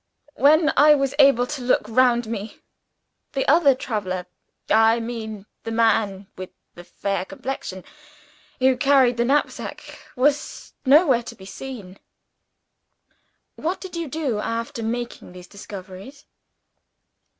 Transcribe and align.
When 0.33 0.73
I 0.75 0.95
was 0.95 1.13
able 1.19 1.45
to 1.45 1.61
look 1.61 1.83
round 1.87 2.25
me, 2.25 2.57
the 3.33 3.47
other 3.47 3.75
traveler 3.75 4.25
I 4.67 4.99
mean 4.99 5.45
the 5.63 5.69
man 5.69 6.25
with 6.35 6.49
the 6.73 6.83
fair 6.83 7.23
complexion, 7.23 7.83
who 8.57 8.77
carried 8.77 9.17
the 9.17 9.25
knapsack 9.25 9.99
was 10.15 10.73
nowhere 10.87 11.21
to 11.21 11.35
be 11.35 11.45
seen." 11.45 11.99
"What 13.57 13.79
did 13.79 13.95
you 13.95 14.07
do, 14.07 14.39
after 14.39 14.81
making 14.81 15.33
these 15.33 15.45
discoveries?" 15.47 16.25